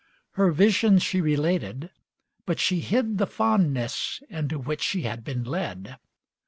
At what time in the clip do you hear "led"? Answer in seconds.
5.43-5.99